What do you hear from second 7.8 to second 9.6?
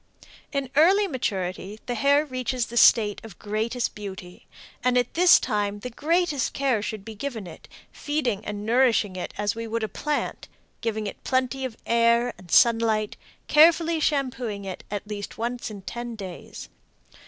feeding and nourishing it as